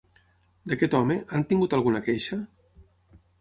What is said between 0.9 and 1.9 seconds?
home, han tingut